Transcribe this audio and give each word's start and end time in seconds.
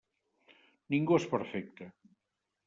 Ningú 0.95 1.19
és 1.19 1.27
perfecte. 1.35 1.89